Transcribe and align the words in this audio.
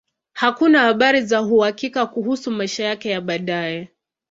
Hakuna 0.33 0.79
habari 0.79 1.21
za 1.21 1.41
uhakika 1.41 2.05
kuhusu 2.05 2.51
maisha 2.51 2.83
yake 2.83 3.09
ya 3.09 3.21
baadaye. 3.21 3.87